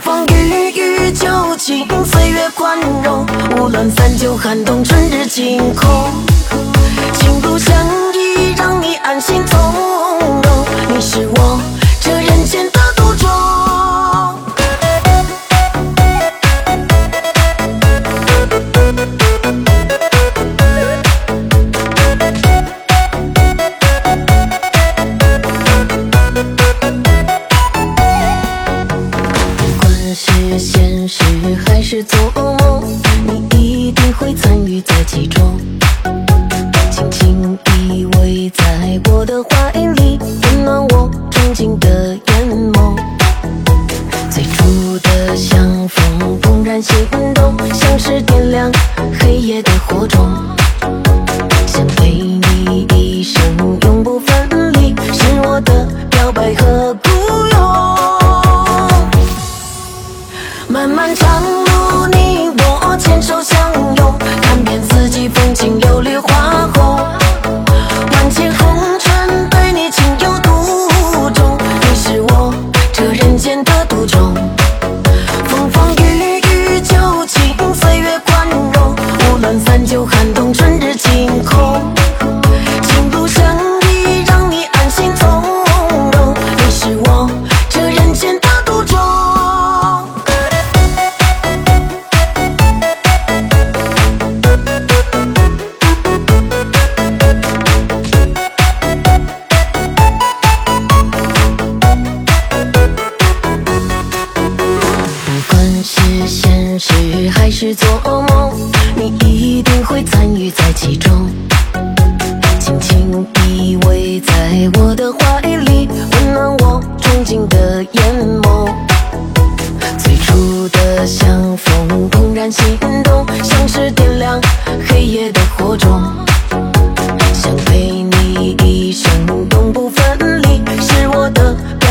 [0.00, 6.12] 风风雨雨就情岁月宽容无论三九寒冬春日晴空
[7.14, 7.74] 情路相
[8.14, 9.60] 依让你安心从
[10.42, 11.77] 容你是我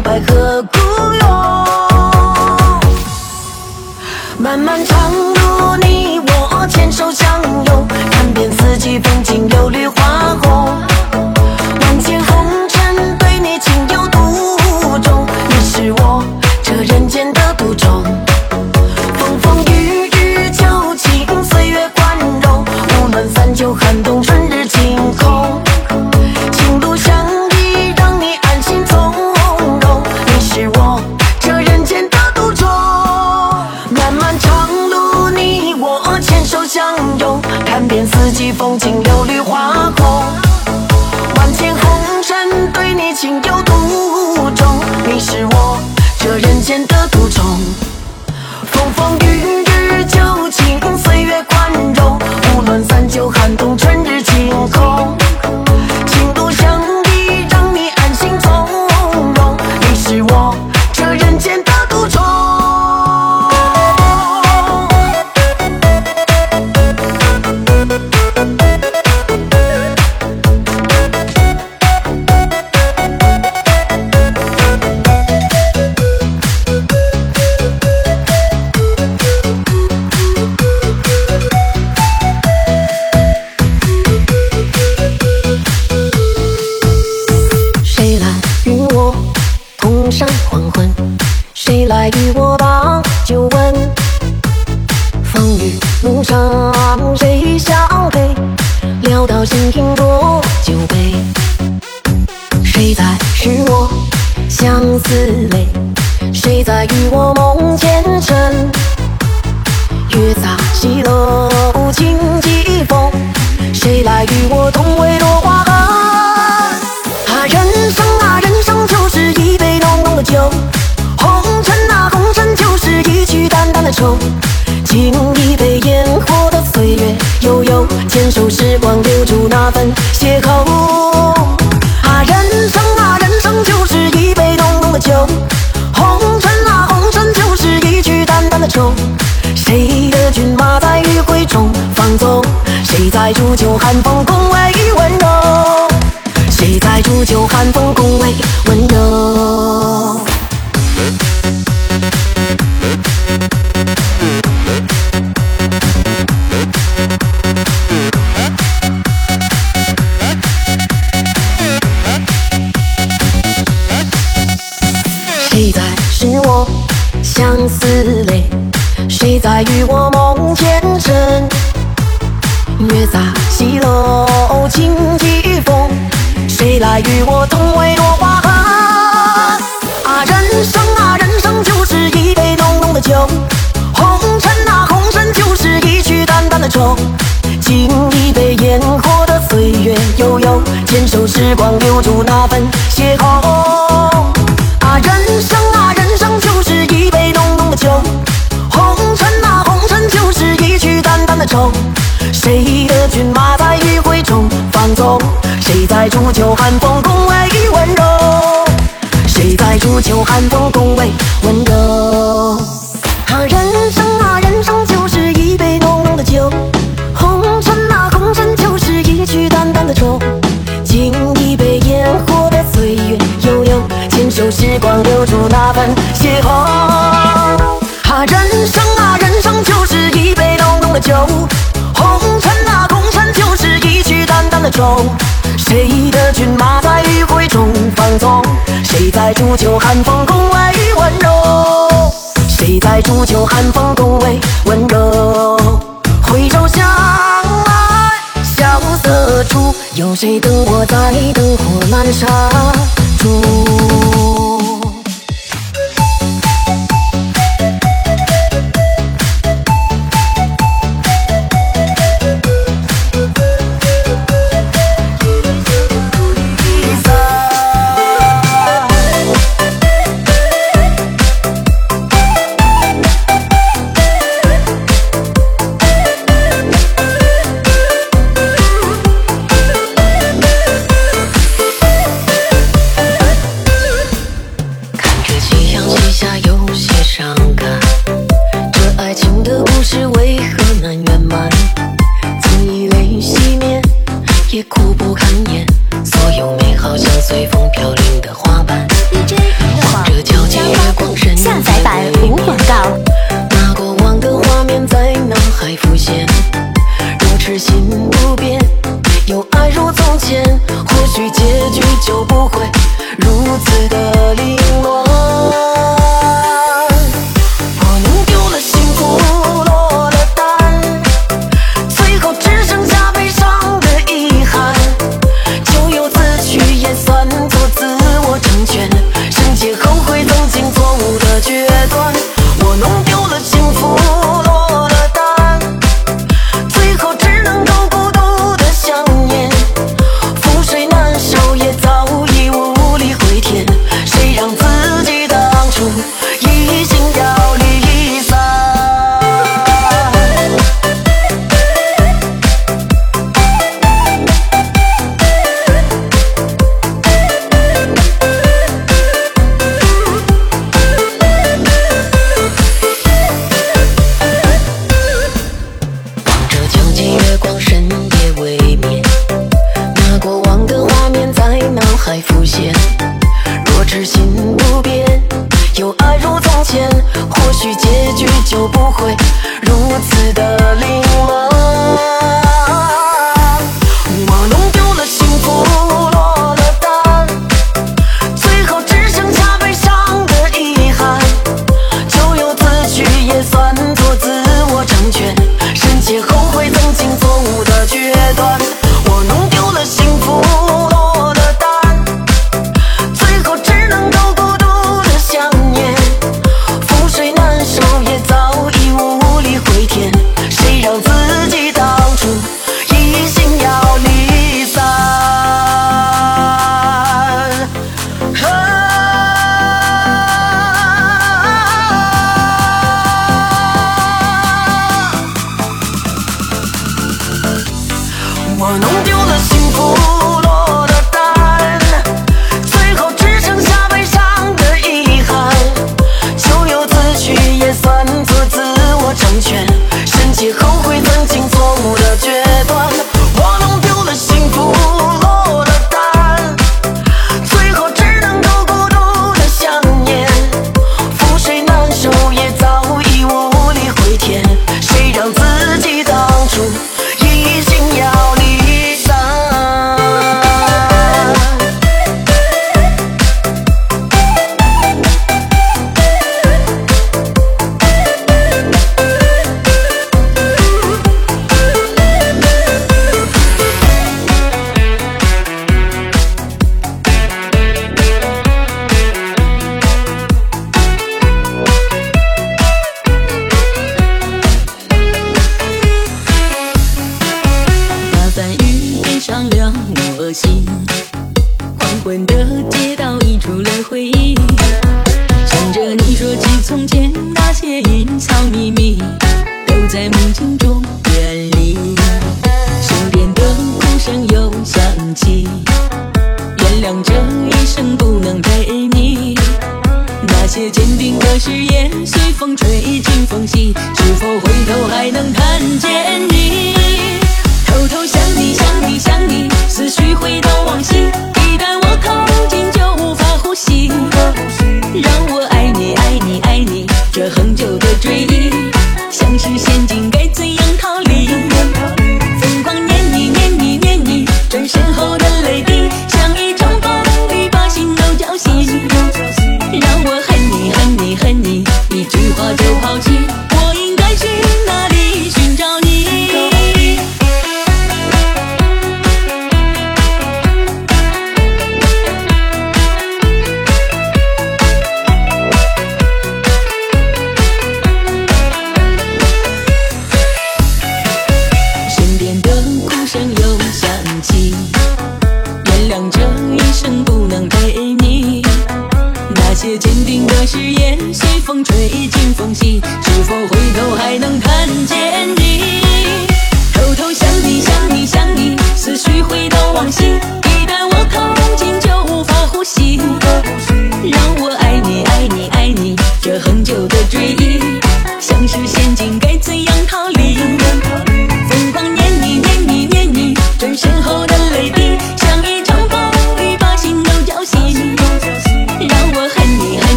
[0.00, 0.37] 百合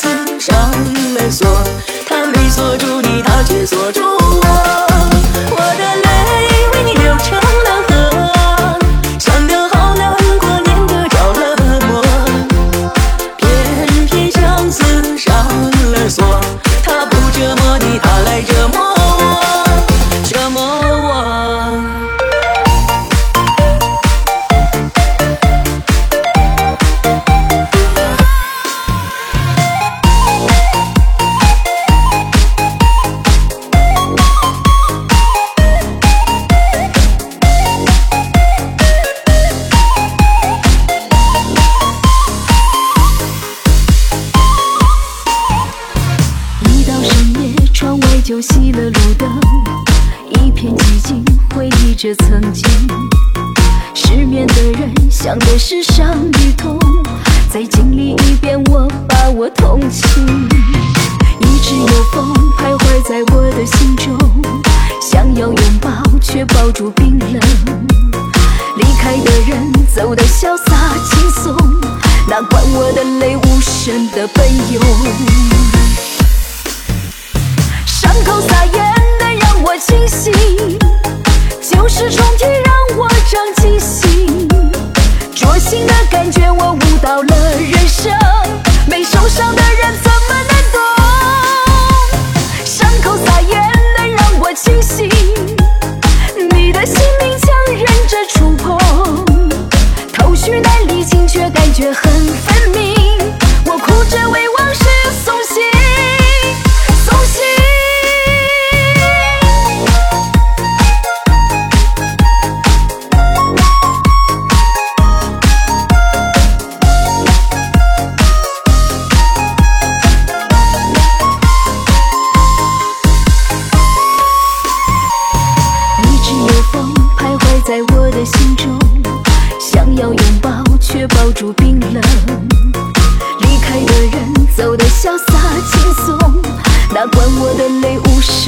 [0.00, 0.38] Sáng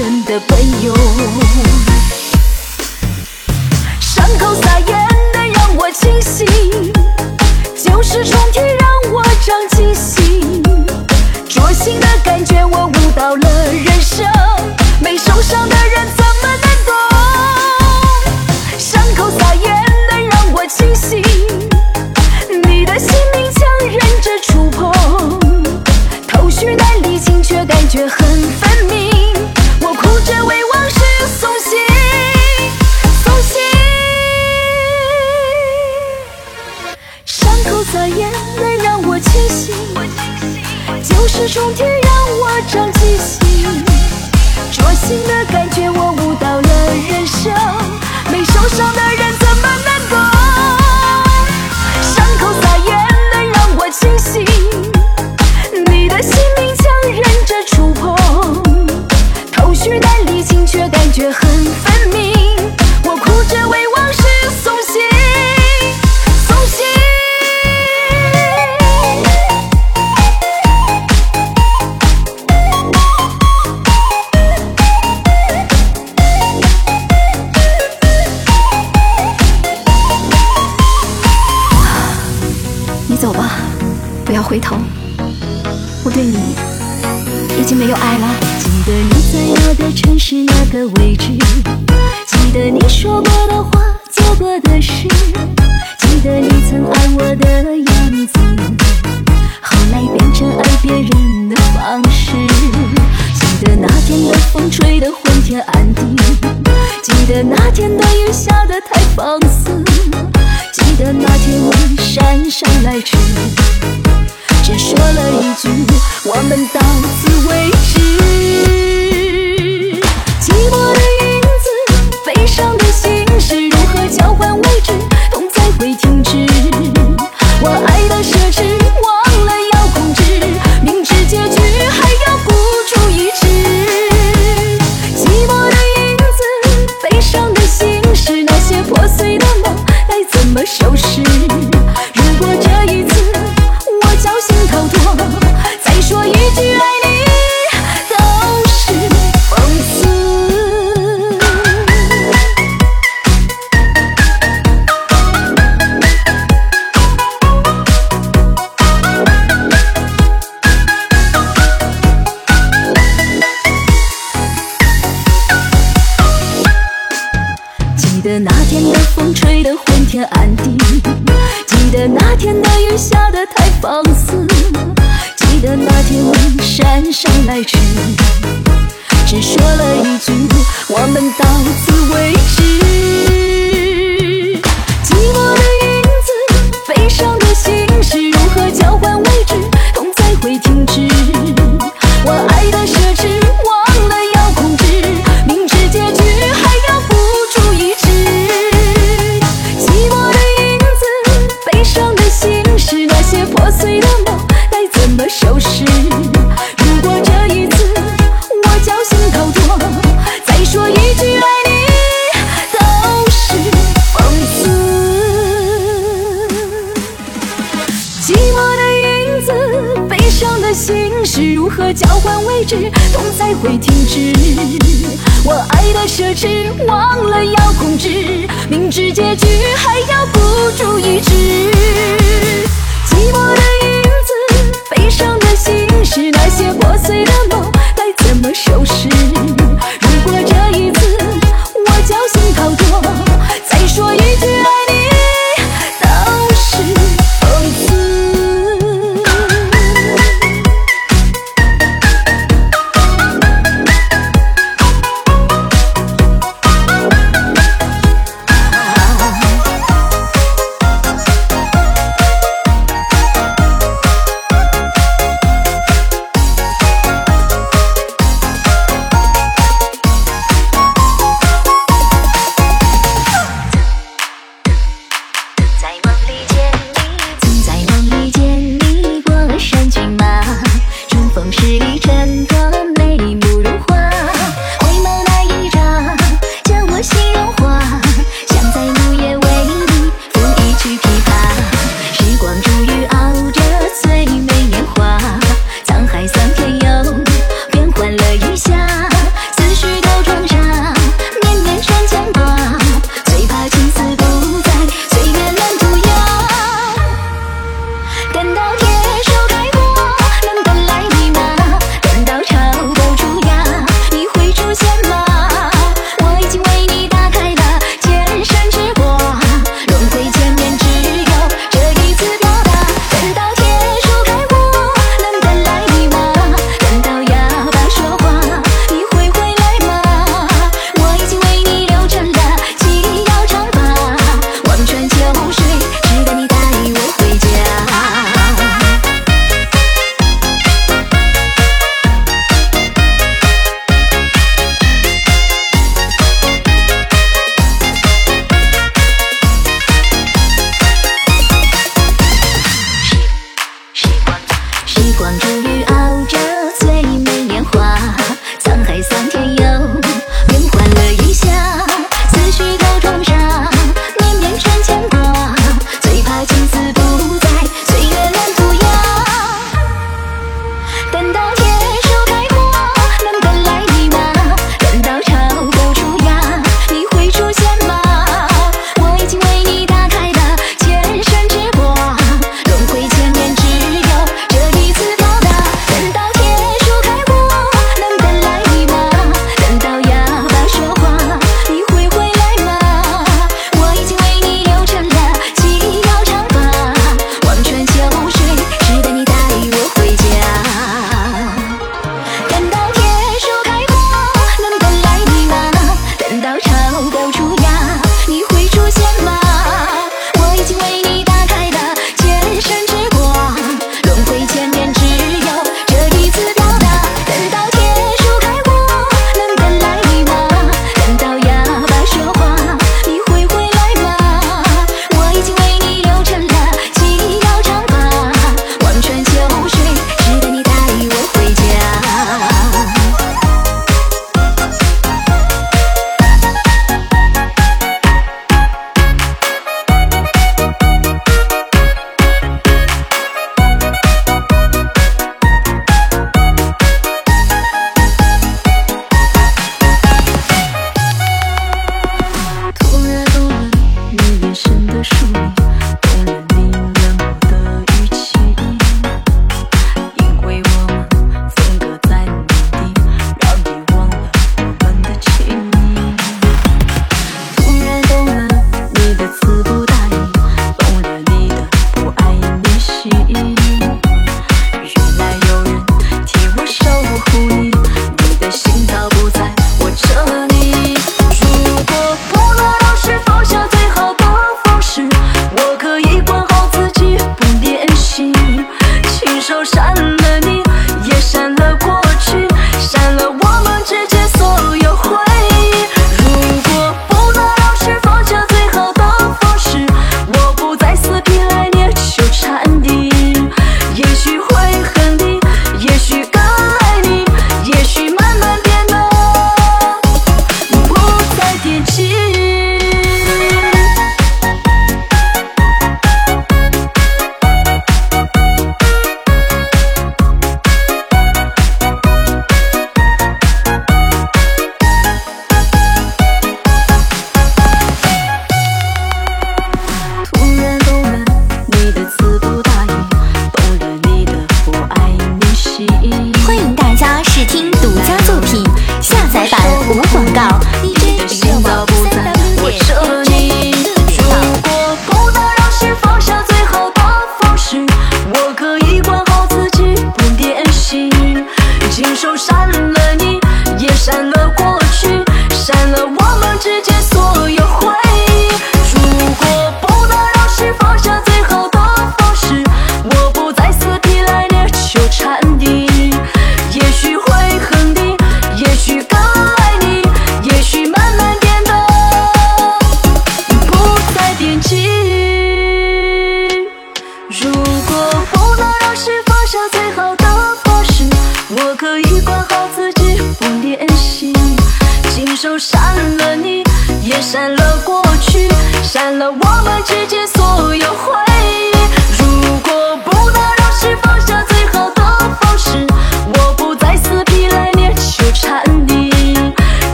[0.00, 1.49] 真的朋友。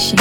[0.00, 0.16] 心，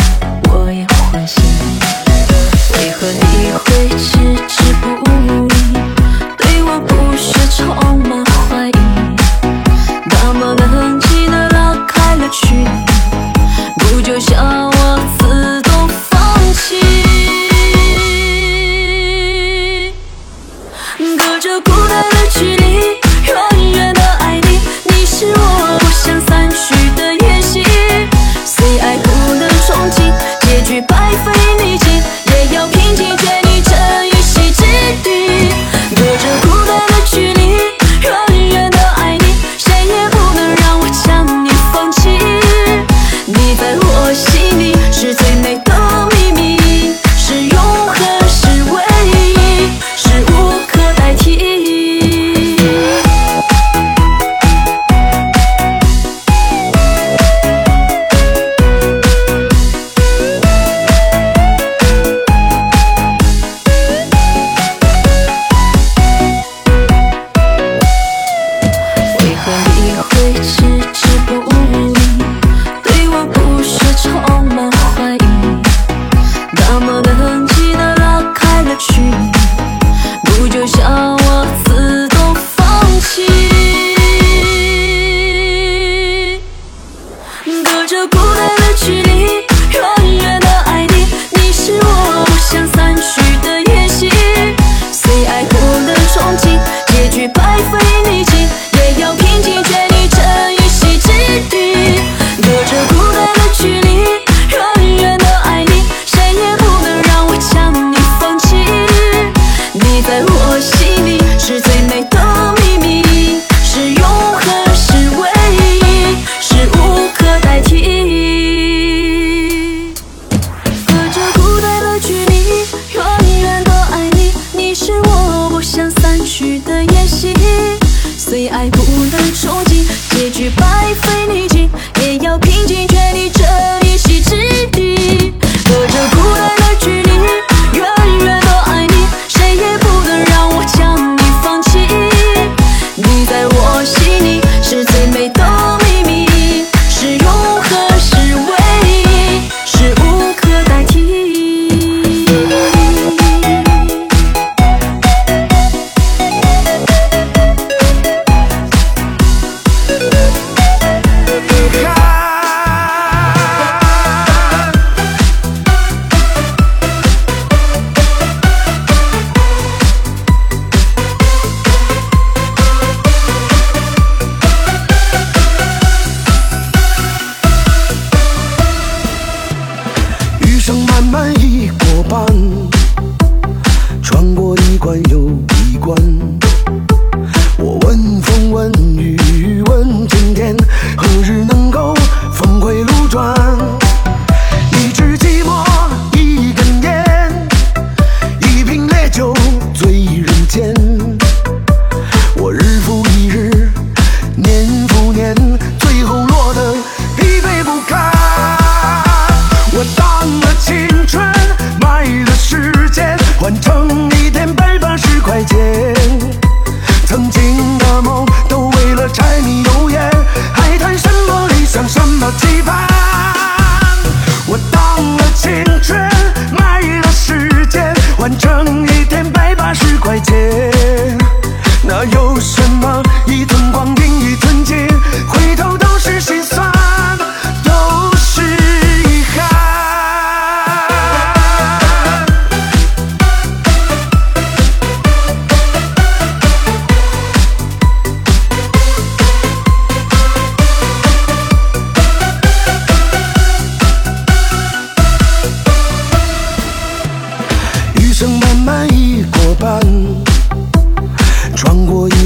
[128.60, 128.99] 爱不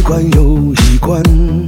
[0.03, 1.62] 一关又一关。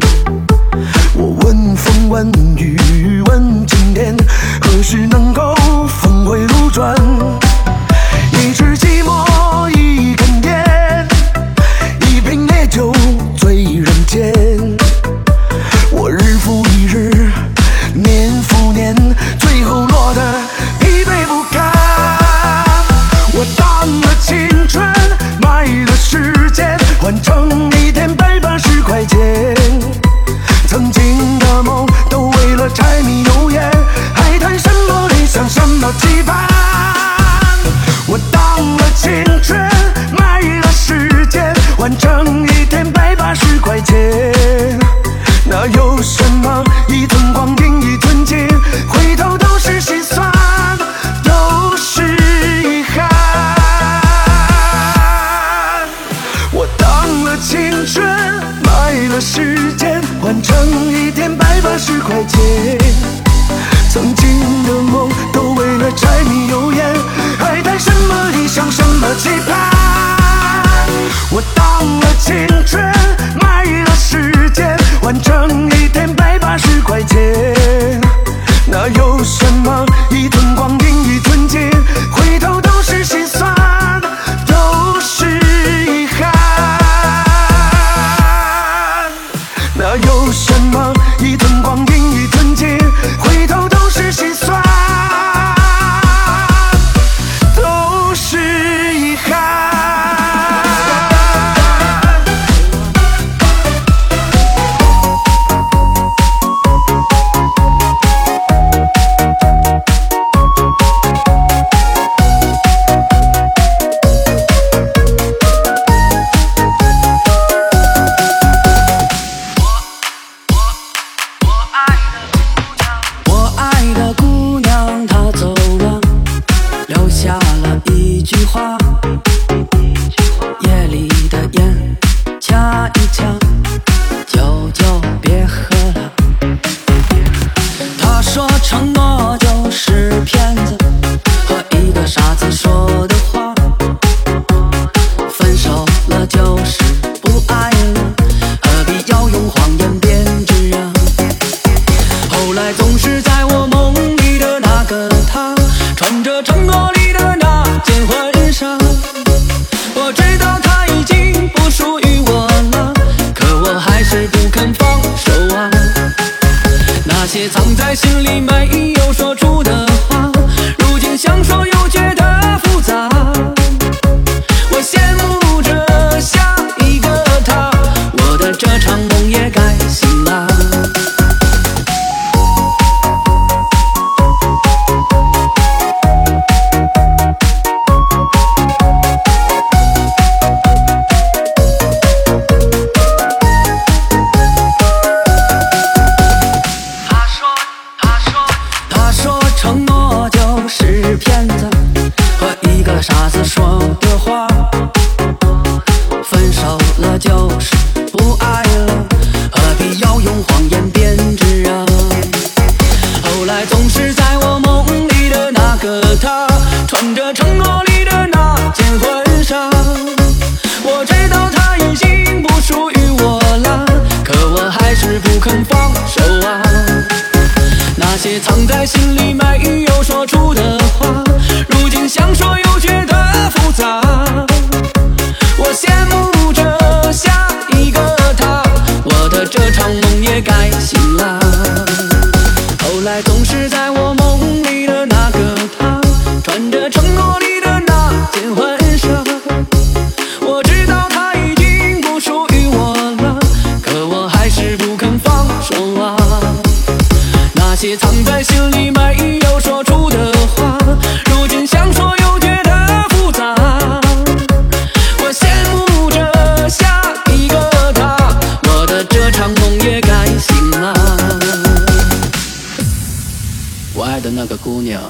[274.75, 275.01] 姑娘。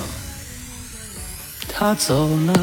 [1.67, 2.53] 她走了。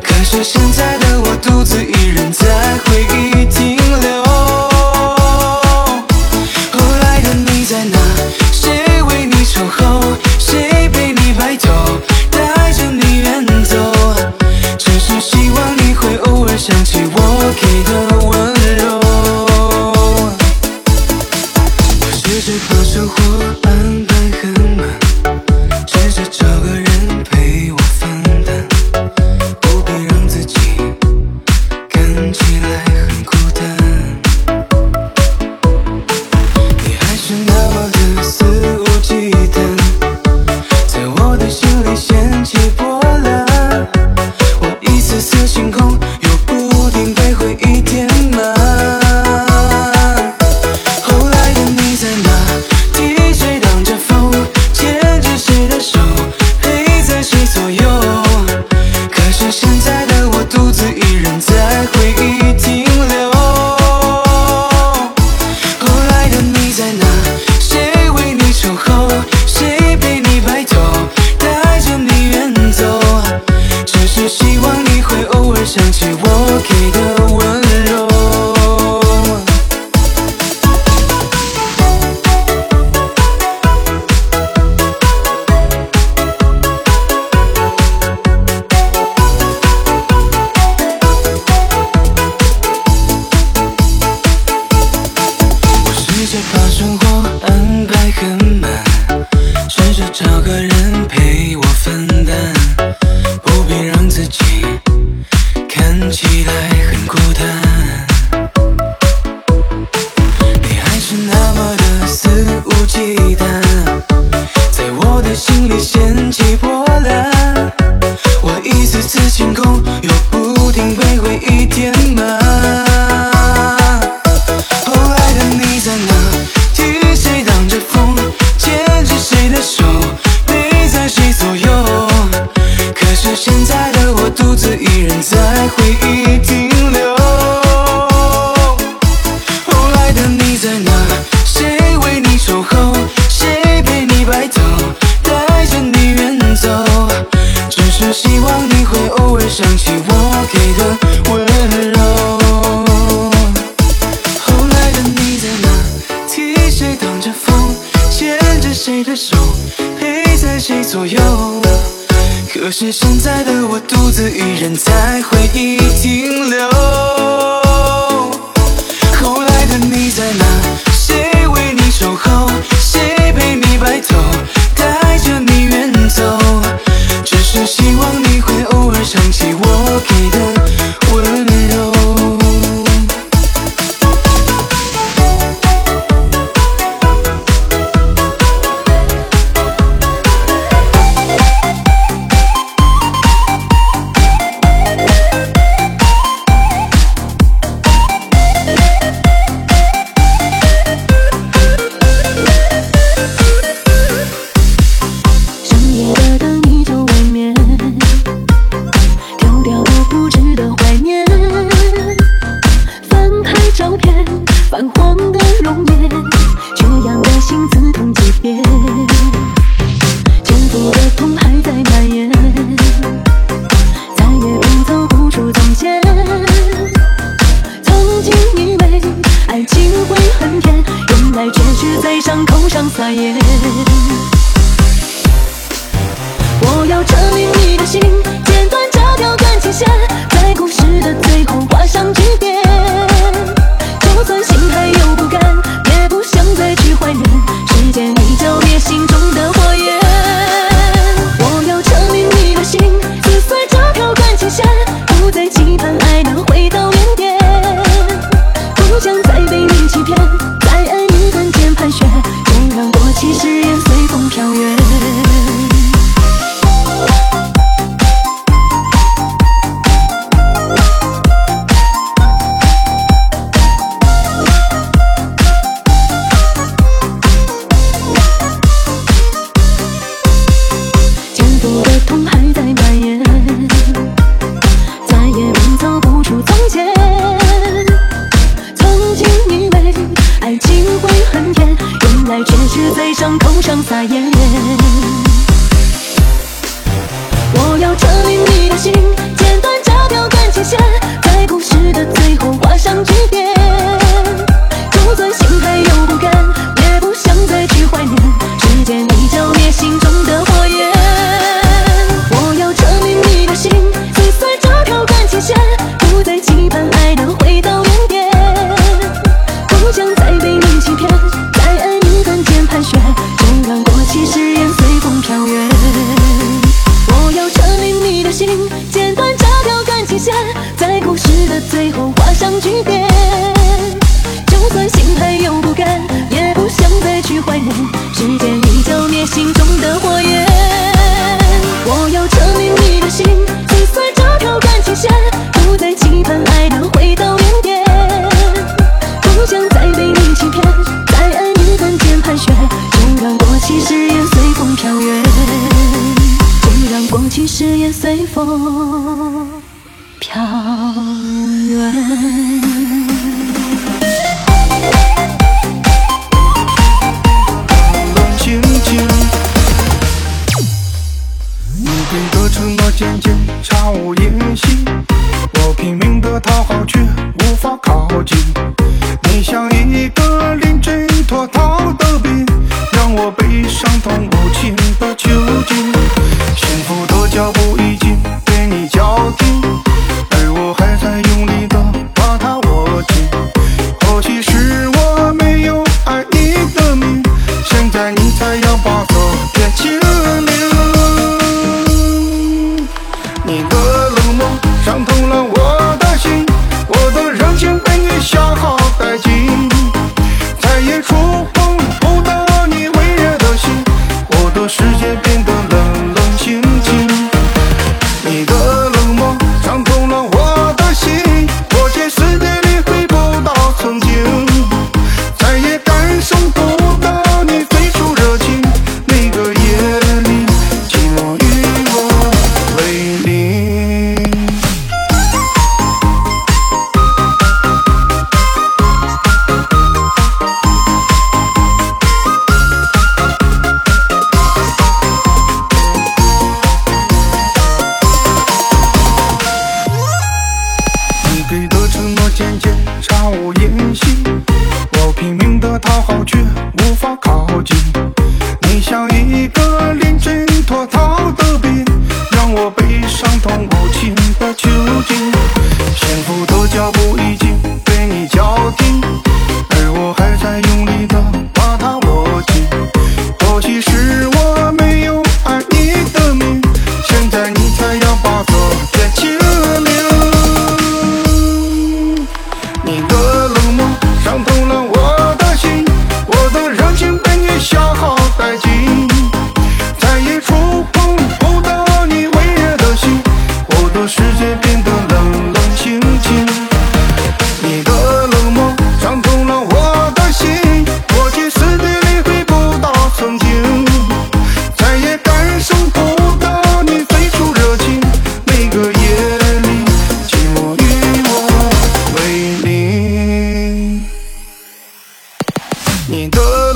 [0.00, 3.35] 可是现在的我独自一人在回忆。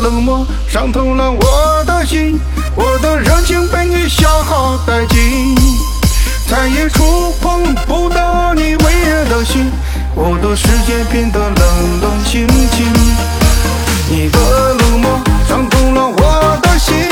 [0.01, 2.41] 冷漠伤透了我的心
[2.75, 5.55] 我的热情被你消耗殆尽。
[6.49, 9.71] 再也触碰不到你温热的心
[10.15, 12.87] 我的世界变得冷冷清清。
[14.09, 14.39] 你的
[14.75, 17.10] 冷漠伤透了我的心。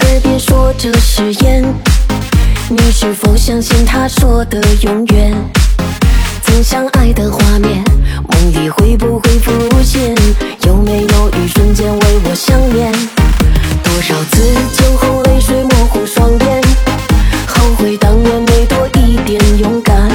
[0.00, 1.62] 耳边说着誓言
[2.68, 5.34] 你是否相信他说的永远？
[6.42, 7.84] 曾相爱的画面
[8.28, 10.14] 梦里会不会浮现？
[10.66, 12.92] 有没有一瞬间为我想念？
[13.82, 16.62] 多少次酒后泪水模糊双眼
[17.46, 20.08] 后悔当年没多一点勇敢。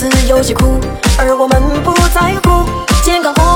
[0.00, 0.80] 思有些苦
[1.18, 2.64] 而我们不在乎。
[3.02, 3.49] 健康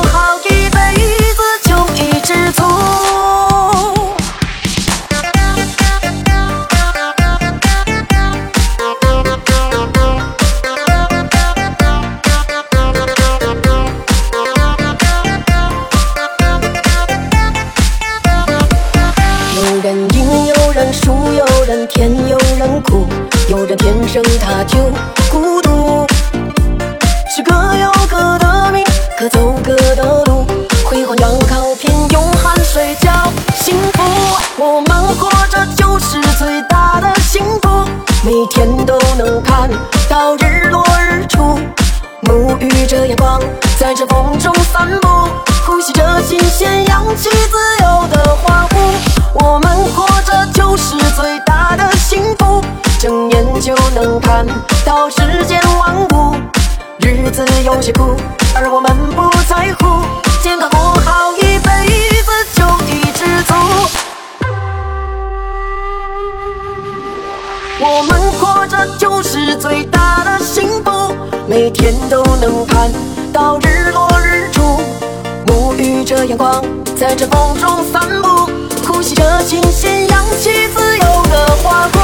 [77.07, 78.51] 在这风中散步，
[78.89, 81.99] 呼吸着清新氧气，自由的花骨。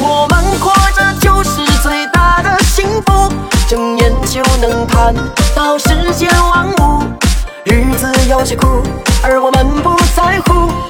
[0.00, 3.30] 我们活着就是最大的幸福，
[3.68, 5.14] 睁眼就能看
[5.54, 7.02] 到世间万物。
[7.66, 8.82] 日子有些苦，
[9.22, 10.87] 而我们不在乎。